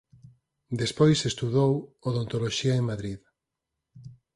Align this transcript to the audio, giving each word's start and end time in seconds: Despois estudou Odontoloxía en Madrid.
Despois 0.81 1.19
estudou 1.21 1.71
Odontoloxía 2.07 2.73
en 2.79 2.85
Madrid. 2.91 3.19